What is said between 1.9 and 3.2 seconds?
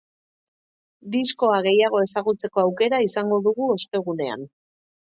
ezagutzeko aukera